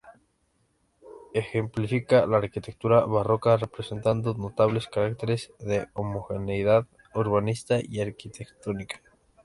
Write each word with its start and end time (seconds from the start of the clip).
Ejemplifican 1.35 2.31
la 2.31 2.37
arquitectura 2.37 3.05
barroca 3.05 3.55
presentando 3.59 4.33
notables 4.33 4.87
caracteres 4.87 5.51
de 5.59 5.89
homogeneidad 5.93 6.87
urbanística 7.13 7.77
y 7.87 8.01
arquitectónica. 8.01 8.99